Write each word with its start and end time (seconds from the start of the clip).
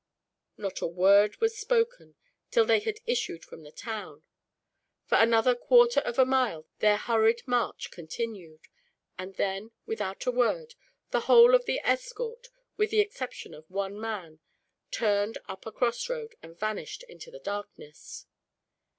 Not 0.57 0.81
a 0.81 0.87
word 0.87 1.39
was 1.39 1.55
spoken, 1.55 2.15
till 2.49 2.65
they 2.65 2.79
had 2.79 3.01
issued 3.05 3.45
from 3.45 3.61
the 3.61 3.71
town. 3.71 4.23
For 5.05 5.13
another 5.13 5.53
quarter 5.53 5.99
of 5.99 6.17
a 6.17 6.25
mile 6.25 6.65
their 6.79 6.97
hurried 6.97 7.43
march 7.47 7.91
continued; 7.91 8.61
and 9.19 9.35
then, 9.35 9.69
without 9.85 10.25
a 10.25 10.31
word, 10.31 10.73
the 11.11 11.19
whole 11.29 11.53
of 11.53 11.65
the 11.65 11.79
escort, 11.83 12.47
with 12.77 12.89
the 12.89 12.99
exception 12.99 13.53
of 13.53 13.69
one 13.69 13.99
man, 14.01 14.39
turned 14.89 15.37
up 15.47 15.67
a 15.67 15.71
crossroad 15.71 16.33
and 16.41 16.57
vanished 16.57 17.03
into 17.03 17.29
the 17.29 17.37
darkness. 17.37 18.25